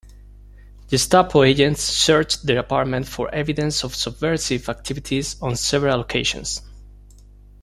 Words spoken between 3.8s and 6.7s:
of subversive activities on several occasions.